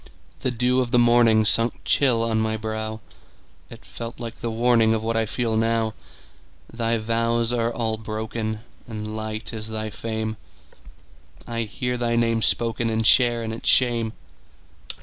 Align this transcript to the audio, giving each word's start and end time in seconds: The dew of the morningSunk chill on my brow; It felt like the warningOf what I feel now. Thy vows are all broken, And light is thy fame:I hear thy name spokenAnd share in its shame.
The 0.39 0.49
dew 0.49 0.81
of 0.81 0.89
the 0.89 0.97
morningSunk 0.97 1.73
chill 1.85 2.23
on 2.23 2.41
my 2.41 2.57
brow; 2.57 3.01
It 3.69 3.85
felt 3.85 4.19
like 4.19 4.37
the 4.41 4.49
warningOf 4.49 4.99
what 5.01 5.15
I 5.15 5.27
feel 5.27 5.55
now. 5.55 5.93
Thy 6.73 6.97
vows 6.97 7.53
are 7.53 7.71
all 7.71 7.97
broken, 7.97 8.61
And 8.87 9.15
light 9.15 9.53
is 9.53 9.67
thy 9.67 9.91
fame:I 9.91 11.61
hear 11.65 11.99
thy 11.99 12.15
name 12.15 12.41
spokenAnd 12.41 13.05
share 13.05 13.43
in 13.43 13.53
its 13.53 13.69
shame. 13.69 14.13